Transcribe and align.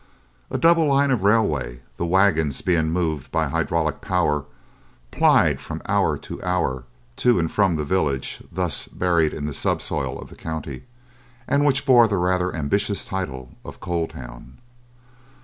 A 0.49 0.57
double 0.57 0.87
line 0.87 1.11
of 1.11 1.21
railway, 1.21 1.81
the 1.97 2.07
wagons 2.07 2.63
being 2.63 2.89
moved 2.89 3.31
by 3.31 3.47
hydraulic 3.49 4.01
power, 4.01 4.45
plied 5.11 5.61
from 5.61 5.79
hour 5.87 6.17
to 6.17 6.41
hour 6.41 6.85
to 7.17 7.37
and 7.37 7.51
from 7.51 7.75
the 7.75 7.85
village 7.85 8.41
thus 8.51 8.87
buried 8.87 9.31
in 9.31 9.45
the 9.45 9.53
subsoil 9.53 10.17
of 10.19 10.29
the 10.29 10.35
county, 10.35 10.85
and 11.47 11.65
which 11.67 11.85
bore 11.85 12.07
the 12.07 12.17
rather 12.17 12.51
ambitious 12.55 13.05
title 13.05 13.51
of 13.63 13.79
Coal 13.79 14.07
Town. 14.07 14.57